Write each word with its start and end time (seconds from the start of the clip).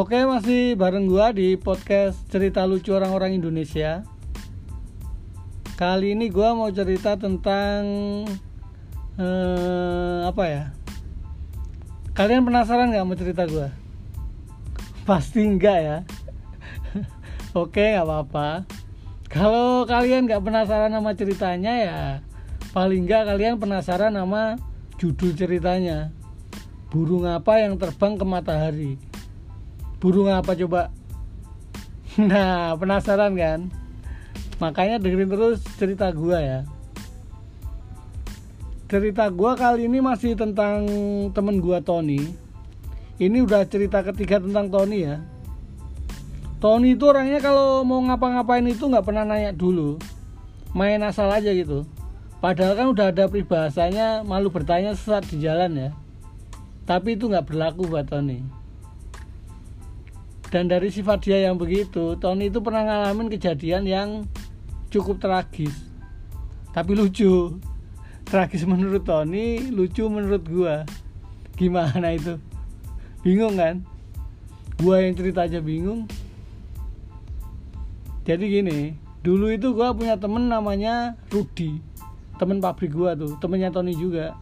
Oke, 0.00 0.16
masih 0.24 0.80
bareng 0.80 1.04
gua 1.04 1.28
di 1.28 1.60
podcast 1.60 2.24
cerita 2.32 2.64
lucu 2.64 2.88
orang-orang 2.88 3.36
Indonesia. 3.36 4.00
Kali 5.76 6.16
ini 6.16 6.32
gua 6.32 6.56
mau 6.56 6.72
cerita 6.72 7.20
tentang 7.20 7.84
eh, 9.20 10.18
apa 10.24 10.44
ya? 10.48 10.64
Kalian 12.16 12.48
penasaran 12.48 12.96
nggak 12.96 13.04
mau 13.04 13.12
cerita 13.12 13.44
gua? 13.44 13.68
Pasti 15.04 15.44
enggak 15.44 15.78
ya. 15.84 15.98
Oke, 17.60 17.92
nggak 17.92 18.08
apa-apa. 18.08 18.64
Kalau 19.28 19.84
kalian 19.84 20.24
nggak 20.24 20.40
penasaran 20.40 20.96
sama 20.96 21.12
ceritanya 21.12 21.74
ya, 21.76 22.00
paling 22.72 23.04
nggak 23.04 23.36
kalian 23.36 23.60
penasaran 23.60 24.16
sama 24.16 24.56
judul 24.96 25.36
ceritanya. 25.36 26.08
Burung 26.88 27.28
apa 27.28 27.60
yang 27.60 27.76
terbang 27.76 28.16
ke 28.16 28.24
matahari? 28.24 29.09
Burung 30.00 30.32
apa 30.32 30.56
coba? 30.56 30.88
Nah, 32.18 32.74
penasaran 32.74 33.38
kan? 33.38 33.70
Makanya 34.58 34.98
dengerin 34.98 35.30
terus 35.30 35.62
cerita 35.78 36.10
gua 36.10 36.42
ya. 36.42 36.60
Cerita 38.90 39.30
gua 39.30 39.54
kali 39.54 39.86
ini 39.86 40.02
masih 40.02 40.34
tentang 40.34 40.84
temen 41.30 41.62
gua 41.62 41.78
Tony. 41.78 42.18
Ini 43.20 43.44
udah 43.46 43.62
cerita 43.68 44.02
ketiga 44.02 44.42
tentang 44.42 44.72
Tony 44.72 45.06
ya. 45.06 45.22
Tony 46.60 46.92
itu 46.92 47.08
orangnya 47.08 47.40
kalau 47.40 47.86
mau 47.88 48.04
ngapa-ngapain 48.04 48.64
itu 48.68 48.84
nggak 48.84 49.06
pernah 49.06 49.24
nanya 49.24 49.56
dulu, 49.56 49.96
main 50.76 51.00
asal 51.00 51.32
aja 51.32 51.48
gitu. 51.56 51.88
Padahal 52.40 52.76
kan 52.76 52.86
udah 52.92 53.12
ada 53.12 53.28
peribahasanya 53.28 54.24
malu 54.24 54.52
bertanya 54.52 54.92
sesat 54.92 55.24
di 55.28 55.40
jalan 55.40 55.72
ya. 55.76 55.90
Tapi 56.84 57.16
itu 57.16 57.32
nggak 57.32 57.48
berlaku 57.48 57.88
buat 57.88 58.08
Tony. 58.08 58.59
Dan 60.50 60.66
dari 60.66 60.90
sifat 60.90 61.22
dia 61.22 61.46
yang 61.46 61.54
begitu, 61.54 62.18
Tony 62.18 62.50
itu 62.50 62.58
pernah 62.58 62.82
ngalamin 62.82 63.30
kejadian 63.30 63.86
yang 63.86 64.26
cukup 64.90 65.22
tragis. 65.22 65.72
Tapi 66.74 66.98
lucu. 66.98 67.62
Tragis 68.26 68.66
menurut 68.66 69.06
Tony, 69.06 69.70
lucu 69.70 70.10
menurut 70.10 70.42
gua. 70.50 70.82
Gimana 71.54 72.18
itu? 72.18 72.34
Bingung 73.22 73.54
kan? 73.54 73.86
Gua 74.82 75.06
yang 75.06 75.14
cerita 75.14 75.46
aja 75.46 75.62
bingung. 75.62 76.10
Jadi 78.26 78.44
gini, 78.50 78.98
dulu 79.22 79.54
itu 79.54 79.70
gua 79.70 79.94
punya 79.94 80.18
temen 80.18 80.50
namanya 80.50 81.14
Rudi. 81.30 81.78
Temen 82.42 82.58
pabrik 82.58 82.90
gua 82.90 83.14
tuh, 83.14 83.38
temennya 83.38 83.70
Tony 83.70 83.94
juga. 83.94 84.34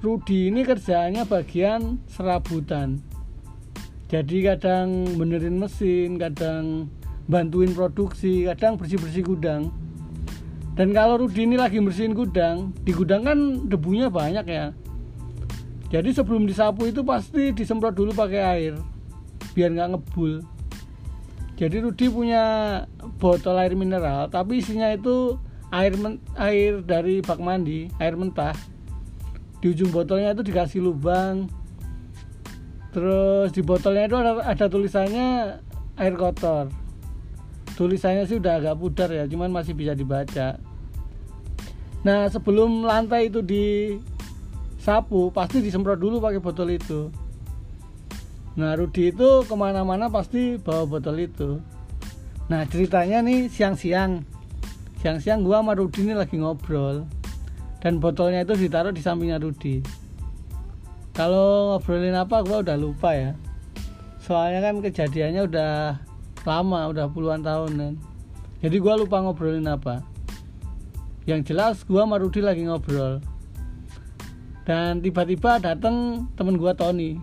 Rudi 0.00 0.48
ini 0.48 0.64
kerjaannya 0.64 1.28
bagian 1.28 2.00
serabutan. 2.08 3.11
Jadi 4.12 4.44
kadang 4.44 5.16
benerin 5.16 5.56
mesin, 5.56 6.20
kadang 6.20 6.92
bantuin 7.24 7.72
produksi, 7.72 8.44
kadang 8.44 8.76
bersih-bersih 8.76 9.24
gudang. 9.24 9.72
Dan 10.76 10.92
kalau 10.92 11.24
Rudi 11.24 11.48
ini 11.48 11.56
lagi 11.56 11.80
bersihin 11.80 12.12
gudang, 12.12 12.76
di 12.84 12.92
gudang 12.92 13.24
kan 13.24 13.38
debunya 13.72 14.12
banyak 14.12 14.44
ya. 14.44 14.76
Jadi 15.88 16.12
sebelum 16.12 16.44
disapu 16.44 16.88
itu 16.88 17.00
pasti 17.00 17.56
disemprot 17.56 17.96
dulu 17.96 18.12
pakai 18.12 18.40
air, 18.40 18.74
biar 19.56 19.72
nggak 19.72 19.96
ngebul. 19.96 20.44
Jadi 21.56 21.76
Rudi 21.80 22.12
punya 22.12 22.44
botol 23.16 23.60
air 23.60 23.72
mineral, 23.72 24.28
tapi 24.28 24.60
isinya 24.60 24.92
itu 24.92 25.40
air 25.72 25.96
men 25.96 26.20
air 26.36 26.84
dari 26.84 27.24
bak 27.24 27.40
mandi, 27.40 27.88
air 27.96 28.12
mentah. 28.12 28.56
Di 29.64 29.72
ujung 29.72 29.88
botolnya 29.88 30.36
itu 30.36 30.44
dikasih 30.44 30.84
lubang. 30.84 31.48
Terus 32.92 33.48
di 33.56 33.64
botolnya 33.64 34.04
itu 34.04 34.16
ada, 34.20 34.44
ada 34.44 34.68
tulisannya 34.68 35.56
air 35.96 36.14
kotor. 36.14 36.68
Tulisannya 37.72 38.28
sih 38.28 38.36
udah 38.36 38.60
agak 38.60 38.76
pudar 38.76 39.08
ya 39.08 39.24
cuman 39.24 39.48
masih 39.48 39.72
bisa 39.72 39.96
dibaca. 39.96 40.60
Nah 42.04 42.28
sebelum 42.28 42.84
lantai 42.84 43.32
itu 43.32 43.40
disapu 43.40 45.32
pasti 45.32 45.64
disemprot 45.64 45.96
dulu 45.96 46.20
pakai 46.20 46.44
botol 46.44 46.68
itu. 46.68 47.08
Nah 48.60 48.76
Rudi 48.76 49.08
itu 49.08 49.48
ke 49.48 49.54
mana-mana 49.56 50.12
pasti 50.12 50.60
bawa 50.60 50.84
botol 50.84 51.16
itu. 51.16 51.64
Nah 52.52 52.68
ceritanya 52.68 53.24
nih 53.24 53.48
siang-siang. 53.48 54.20
Siang-siang 55.00 55.40
gua 55.40 55.64
sama 55.64 55.72
Rudi 55.72 56.04
ini 56.04 56.12
lagi 56.12 56.36
ngobrol. 56.36 57.08
Dan 57.80 58.04
botolnya 58.04 58.44
itu 58.44 58.52
ditaruh 58.52 58.92
di 58.92 59.00
sampingnya 59.00 59.40
Rudi 59.40 60.01
kalau 61.12 61.76
ngobrolin 61.76 62.16
apa 62.16 62.40
gua 62.44 62.64
udah 62.64 62.76
lupa 62.76 63.12
ya. 63.12 63.32
Soalnya 64.22 64.60
kan 64.64 64.80
kejadiannya 64.80 65.42
udah 65.46 65.72
lama 66.42 66.80
udah 66.90 67.06
puluhan 67.10 67.44
tahun 67.44 67.72
kan 67.78 67.94
jadi 68.62 68.78
gue 68.78 68.94
lupa 68.94 69.18
ngobrolin 69.18 69.66
apa. 69.66 70.06
Yang 71.26 71.50
jelas 71.50 71.82
gue 71.82 71.98
sama 71.98 72.14
Rudi 72.22 72.38
lagi 72.38 72.62
ngobrol. 72.62 73.18
Dan 74.62 75.02
tiba-tiba 75.02 75.58
datang 75.58 76.26
temen 76.38 76.54
gue 76.54 76.70
Tony. 76.78 77.18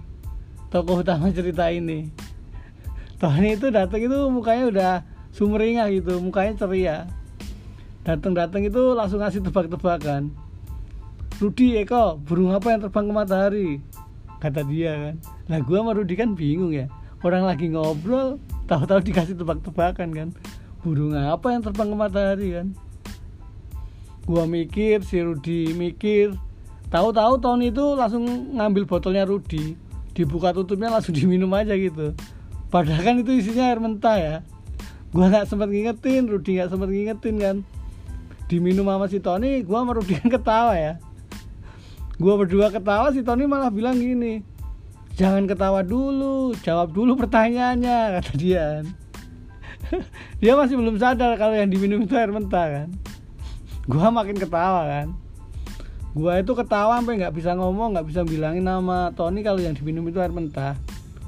Tokoh 0.67 0.99
utama 0.99 1.31
cerita 1.39 1.71
ini. 1.71 2.11
Tony 3.15 3.55
itu 3.55 3.71
datang 3.71 4.03
itu 4.03 4.19
mukanya 4.27 4.65
udah 4.67 4.93
sumringah 5.31 5.87
gitu 5.95 6.19
mukanya 6.19 6.59
ceria. 6.59 6.97
Datang-datang 8.03 8.67
itu 8.67 8.91
langsung 8.91 9.23
ngasih 9.23 9.39
tebak-tebakan 9.39 10.35
Rudi 11.39 11.79
Eko 11.79 12.19
burung 12.19 12.51
apa 12.51 12.75
yang 12.75 12.83
terbang 12.83 13.07
ke 13.07 13.13
matahari? 13.15 13.69
Kata 14.43 14.59
dia 14.67 14.91
kan. 14.91 15.15
Nah 15.47 15.63
gue 15.63 15.77
sama 15.79 15.95
Rudi 15.95 16.19
kan 16.19 16.35
bingung 16.35 16.75
ya. 16.75 16.91
Orang 17.23 17.47
lagi 17.47 17.71
ngobrol 17.71 18.43
tahu-tahu 18.67 18.99
dikasih 19.07 19.39
tebak-tebakan 19.39 20.11
kan. 20.11 20.29
Burung 20.83 21.15
apa 21.15 21.55
yang 21.55 21.63
terbang 21.63 21.91
ke 21.91 21.95
matahari 21.95 22.47
kan? 22.59 22.67
Gua 24.27 24.43
mikir 24.43 24.99
si 25.07 25.23
Rudi 25.23 25.71
mikir. 25.71 26.35
Tahu-tahu 26.91 27.39
tahun 27.39 27.71
itu 27.71 27.85
langsung 27.95 28.27
ngambil 28.59 28.83
botolnya 28.83 29.23
Rudi. 29.23 29.79
Dibuka 30.11 30.51
tutupnya 30.51 30.91
langsung 30.91 31.15
diminum 31.19 31.55
aja 31.55 31.71
gitu. 31.79 32.19
Padahal 32.67 32.99
kan 32.99 33.15
itu 33.15 33.31
isinya 33.39 33.71
air 33.71 33.79
mentah 33.79 34.17
ya. 34.19 34.35
Gua 35.15 35.31
nggak 35.31 35.47
sempat 35.47 35.71
ngingetin 35.71 36.27
Rudi 36.27 36.59
nggak 36.59 36.67
sempat 36.67 36.91
ngingetin 36.91 37.35
kan. 37.39 37.55
Diminum 38.51 38.91
sama 38.91 39.07
si 39.07 39.23
Tony 39.23 39.63
gua 39.63 39.87
sama 39.87 39.95
Rudi 39.95 40.19
kan 40.19 40.27
ketawa 40.27 40.75
ya 40.75 40.99
gua 42.19 42.35
berdua 42.35 42.67
ketawa 42.69 43.09
si 43.15 43.23
Tony 43.23 43.47
malah 43.47 43.71
bilang 43.71 43.95
gini 43.97 44.43
jangan 45.19 45.43
ketawa 45.47 45.83
dulu 45.83 46.55
jawab 46.63 46.95
dulu 46.95 47.19
pertanyaannya 47.19 47.97
kata 48.19 48.33
dia. 48.39 48.67
Dia 50.41 50.53
masih 50.55 50.79
belum 50.79 50.95
sadar 51.01 51.35
kalau 51.35 51.55
yang 51.57 51.67
diminum 51.67 52.05
itu 52.05 52.13
air 52.15 52.31
mentah 52.31 52.67
kan. 52.69 52.89
Gua 53.89 54.13
makin 54.13 54.37
ketawa 54.37 54.85
kan. 54.85 55.07
Gua 56.13 56.41
itu 56.41 56.51
ketawa 56.53 57.01
sampai 57.01 57.21
nggak 57.21 57.33
bisa 57.35 57.53
ngomong 57.57 57.97
nggak 57.97 58.07
bisa 58.07 58.21
bilangin 58.25 58.65
nama 58.65 59.09
Tony 59.13 59.41
kalau 59.41 59.59
yang 59.61 59.73
diminum 59.73 60.05
itu 60.07 60.21
air 60.21 60.31
mentah. 60.31 60.77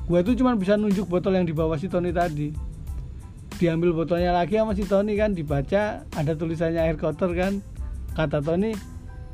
Gua 0.06 0.22
itu 0.22 0.38
cuma 0.38 0.54
bisa 0.56 0.78
nunjuk 0.78 1.10
botol 1.10 1.38
yang 1.38 1.46
dibawa 1.48 1.76
si 1.76 1.90
Tony 1.90 2.14
tadi. 2.14 2.54
Diambil 3.62 3.94
botolnya 3.94 4.34
lagi 4.34 4.58
sama 4.58 4.74
si 4.74 4.86
Tony 4.86 5.14
kan. 5.18 5.34
Dibaca 5.34 6.06
ada 6.06 6.32
tulisannya 6.34 6.82
air 6.82 6.98
kotor 6.98 7.34
kan. 7.34 7.62
Kata 8.18 8.42
Tony 8.42 8.74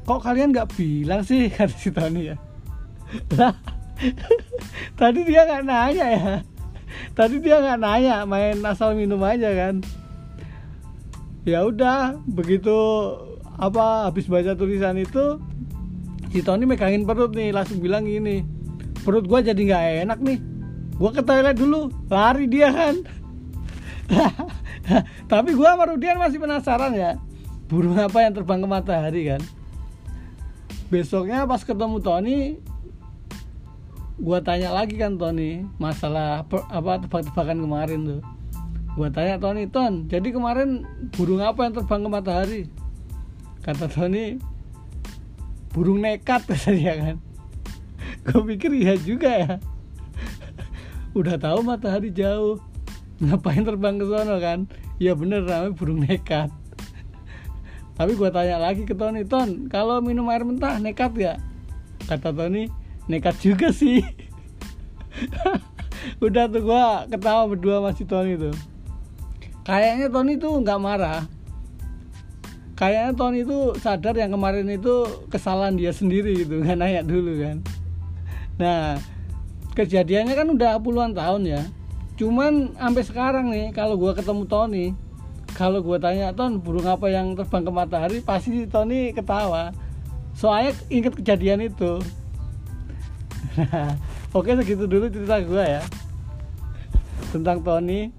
kok 0.07 0.23
kalian 0.23 0.56
nggak 0.56 0.72
bilang 0.79 1.22
sih 1.22 1.51
kata 1.56 1.75
si 1.75 1.91
Tony 1.91 2.31
ya? 2.31 2.35
Tadi 5.00 5.19
dia 5.28 5.44
nggak 5.44 5.63
nanya 5.68 6.06
ya. 6.16 6.34
Tadi 7.12 7.35
dia 7.44 7.59
nggak 7.59 7.79
nanya 7.84 8.23
main 8.23 8.63
asal 8.63 8.95
minum 8.95 9.19
aja 9.28 9.51
kan. 9.51 9.84
Ya 11.44 11.68
udah 11.68 12.15
begitu 12.24 12.71
apa 13.59 14.07
habis 14.07 14.31
baca 14.31 14.56
tulisan 14.56 14.95
itu 14.95 15.44
si 16.31 16.39
Tony 16.39 16.63
megangin 16.63 17.03
perut 17.03 17.33
nih 17.36 17.51
langsung 17.51 17.81
bilang 17.81 18.06
gini 18.06 18.45
perut 19.01 19.27
gua 19.27 19.44
jadi 19.44 19.60
nggak 19.60 19.83
enak 20.07 20.19
nih. 20.24 20.39
Gua 20.95 21.12
ke 21.12 21.21
toilet 21.21 21.60
dulu 21.60 21.92
lari 22.07 22.48
dia 22.48 22.71
kan. 22.71 22.95
Tapi 25.31 25.51
gua 25.51 25.75
sama 25.75 25.83
Rudian 25.92 26.15
masih 26.15 26.39
penasaran 26.39 26.95
ya. 26.95 27.19
Burung 27.68 28.00
apa 28.00 28.24
yang 28.24 28.31
terbang 28.31 28.63
ke 28.63 28.68
matahari 28.71 29.24
kan 29.27 29.44
besoknya 30.88 31.44
pas 31.44 31.60
ketemu 31.63 32.00
Tony 32.00 32.39
gua 34.18 34.39
tanya 34.42 34.74
lagi 34.74 34.98
kan 34.98 35.19
Tony 35.19 35.68
masalah 35.78 36.48
per, 36.48 36.66
apa 36.72 37.06
tebak-tebakan 37.06 37.63
kemarin 37.63 38.00
tuh. 38.07 38.22
Gua 38.98 39.13
tanya 39.13 39.38
Tony 39.38 39.69
Ton 39.69 40.10
jadi 40.10 40.34
kemarin 40.34 40.88
burung 41.13 41.44
apa 41.44 41.68
yang 41.68 41.74
terbang 41.78 42.01
ke 42.01 42.10
matahari? 42.10 42.62
Kata 43.62 43.86
Tony 43.92 44.42
burung 45.75 46.01
nekat 46.01 46.45
kata 46.50 46.72
dia 46.74 46.94
kan. 46.98 47.16
Gue 48.25 48.56
pikir 48.56 48.72
iya 48.74 48.95
juga 48.98 49.30
ya. 49.30 49.54
Udah 51.19 51.38
tahu 51.38 51.62
matahari 51.63 52.10
jauh. 52.10 52.60
Ngapain 53.22 53.63
terbang 53.66 54.01
ke 54.01 54.06
sana 54.07 54.36
kan? 54.42 54.60
Ya 54.98 55.13
bener 55.13 55.45
namanya 55.45 55.78
burung 55.78 56.01
nekat 56.01 56.50
tapi 57.97 58.13
gua 58.13 58.29
tanya 58.29 58.61
lagi 58.61 58.85
ke 58.85 58.94
Tony 58.94 59.25
Ton 59.25 59.65
kalau 59.67 59.99
minum 59.99 60.29
air 60.29 60.45
mentah 60.45 60.77
nekat 60.77 61.11
ya 61.17 61.33
kata 62.05 62.31
Tony 62.31 62.69
nekat 63.09 63.35
juga 63.41 63.73
sih. 63.73 64.05
Udah 66.25 66.45
tuh 66.47 66.61
gua 66.63 67.09
ketawa 67.09 67.49
berdua 67.49 67.81
masih 67.81 68.05
Tony 68.05 68.38
tuh. 68.38 68.53
Kayaknya 69.65 70.07
Tony 70.07 70.38
tuh 70.38 70.61
nggak 70.61 70.79
marah. 70.79 71.25
Kayaknya 72.77 73.13
Tony 73.17 73.41
itu 73.41 73.73
sadar 73.81 74.13
yang 74.13 74.38
kemarin 74.38 74.69
itu 74.69 75.25
kesalahan 75.33 75.73
dia 75.73 75.89
sendiri 75.89 76.45
gitu 76.45 76.61
nggak 76.61 76.77
nanya 76.77 77.01
dulu 77.01 77.33
kan. 77.41 77.57
Nah 78.61 79.01
kejadiannya 79.73 80.38
kan 80.38 80.47
udah 80.53 80.77
puluhan 80.79 81.17
tahun 81.17 81.50
ya. 81.50 81.61
Cuman 82.17 82.77
sampai 82.77 83.03
sekarang 83.03 83.50
nih 83.50 83.73
kalau 83.73 83.97
gua 83.97 84.13
ketemu 84.13 84.45
Tony 84.45 84.85
kalau 85.57 85.81
gua 85.81 85.98
tanya 85.98 86.30
Ton 86.38 86.62
burung 86.62 86.86
apa 86.86 87.09
yang 87.09 87.33
terbang 87.33 87.65
ke 87.65 87.71
matahari? 87.74 88.18
Pasti 88.21 88.69
Tony 88.69 89.09
ketawa. 89.09 89.74
Soalnya 90.38 90.77
inget 90.94 91.18
kejadian 91.18 91.65
itu. 91.65 91.98
Oke 94.38 94.54
segitu 94.54 94.86
dulu 94.86 95.09
cerita 95.09 95.42
gua 95.42 95.65
ya. 95.65 95.81
Tentang 97.33 97.65
Tony. 97.65 98.13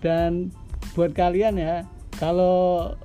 Dan 0.00 0.48
buat 0.96 1.12
kalian 1.12 1.60
ya 1.60 1.84
kalau 2.16 2.96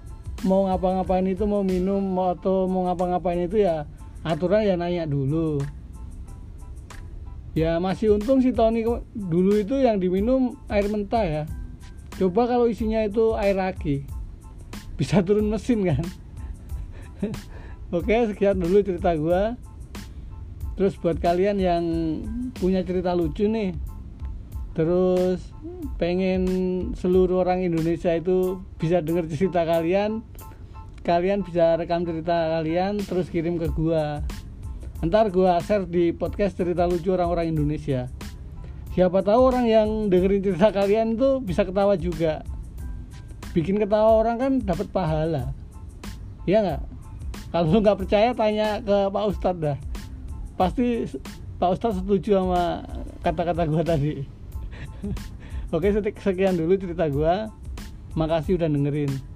mau 0.47 0.71
ngapa-ngapain 0.71 1.27
itu 1.27 1.43
mau 1.43 1.59
minum 1.59 1.99
mau 1.99 2.31
atau 2.31 2.71
mau 2.71 2.87
ngapa-ngapain 2.87 3.51
itu 3.51 3.67
ya 3.67 3.83
aturan 4.23 4.63
ya 4.63 4.79
nanya 4.79 5.03
dulu. 5.03 5.59
Ya 7.51 7.83
masih 7.83 8.15
untung 8.15 8.39
si 8.39 8.55
Tony 8.55 8.87
dulu 9.11 9.59
itu 9.59 9.75
yang 9.75 9.99
diminum 9.99 10.55
air 10.71 10.87
mentah 10.87 11.27
ya 11.27 11.43
coba 12.21 12.45
kalau 12.45 12.69
isinya 12.69 13.01
itu 13.01 13.33
air 13.33 13.57
aki 13.57 14.05
bisa 14.93 15.25
turun 15.25 15.49
mesin 15.49 15.81
kan? 15.81 16.05
Oke 17.89 18.13
sekian 18.29 18.61
dulu 18.61 18.85
cerita 18.85 19.17
gua. 19.17 19.57
Terus 20.77 20.93
buat 21.01 21.17
kalian 21.17 21.57
yang 21.57 21.83
punya 22.61 22.85
cerita 22.85 23.17
lucu 23.17 23.49
nih 23.49 23.73
terus 24.71 25.51
pengen 25.99 26.47
seluruh 26.95 27.43
orang 27.43 27.59
Indonesia 27.59 28.15
itu 28.15 28.63
bisa 28.79 29.03
dengar 29.03 29.27
cerita 29.27 29.67
kalian 29.67 30.23
kalian 31.03 31.43
bisa 31.43 31.75
rekam 31.75 32.07
cerita 32.07 32.55
kalian 32.55 33.01
terus 33.01 33.33
kirim 33.33 33.57
ke 33.57 33.73
gua. 33.73 34.21
Ntar 35.01 35.33
gua 35.33 35.57
share 35.65 35.89
di 35.89 36.13
podcast 36.13 36.53
cerita 36.53 36.85
lucu 36.85 37.09
orang-orang 37.09 37.49
Indonesia 37.49 38.20
siapa 38.91 39.23
tahu 39.23 39.41
orang 39.51 39.65
yang 39.67 39.89
dengerin 40.11 40.43
cerita 40.43 40.69
kalian 40.71 41.15
tuh 41.15 41.39
bisa 41.39 41.63
ketawa 41.63 41.95
juga. 41.95 42.43
Bikin 43.51 43.79
ketawa 43.79 44.19
orang 44.23 44.35
kan 44.39 44.51
dapat 44.63 44.87
pahala. 44.91 45.51
Iya 46.47 46.59
nggak? 46.63 46.81
Kalau 47.51 47.67
lu 47.67 47.79
nggak 47.83 47.99
percaya 47.99 48.29
tanya 48.31 48.79
ke 48.79 48.97
Pak 49.11 49.25
Ustadz 49.27 49.59
dah. 49.59 49.77
Pasti 50.55 51.07
Pak 51.59 51.69
Ustadz 51.75 51.99
setuju 52.03 52.39
sama 52.39 52.83
kata-kata 53.23 53.63
gua 53.67 53.83
tadi. 53.83 54.23
Oke 55.75 55.91
sekian 55.95 56.55
dulu 56.55 56.75
cerita 56.79 57.07
gua. 57.11 57.51
Makasih 58.15 58.59
udah 58.59 58.67
dengerin 58.67 59.30